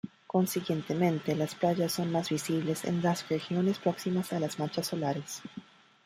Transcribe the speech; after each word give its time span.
Consiguientemente, 0.25 1.35
las 1.35 1.53
playas 1.53 1.91
son 1.91 2.11
más 2.11 2.31
visibles 2.31 2.85
en 2.85 3.03
las 3.03 3.29
regiones 3.29 3.77
próximas 3.77 4.33
a 4.33 4.39
las 4.39 4.57
manchas 4.57 4.87
solares. 4.87 5.43